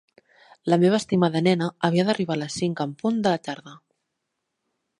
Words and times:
La 0.73 0.77
meva 0.83 0.99
estimada 0.99 1.41
nena 1.49 1.67
havia 1.89 2.07
d'arribar 2.07 2.37
a 2.37 2.41
les 2.45 2.55
cinc 2.63 2.81
en 2.89 2.97
punt 3.03 3.23
de 3.27 3.35
la 3.35 3.43
tarda. 3.49 3.77